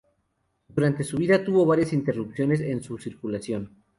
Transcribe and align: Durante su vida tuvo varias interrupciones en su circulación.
Durante 0.67 1.03
su 1.03 1.15
vida 1.19 1.43
tuvo 1.43 1.63
varias 1.63 1.93
interrupciones 1.93 2.59
en 2.61 2.81
su 2.81 2.97
circulación. 2.97 3.69